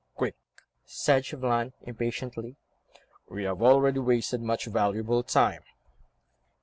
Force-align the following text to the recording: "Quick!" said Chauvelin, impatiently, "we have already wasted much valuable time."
"Quick!" 0.15 0.35
said 0.83 1.27
Chauvelin, 1.27 1.73
impatiently, 1.83 2.55
"we 3.29 3.43
have 3.43 3.61
already 3.61 3.99
wasted 3.99 4.41
much 4.41 4.65
valuable 4.65 5.21
time." 5.21 5.61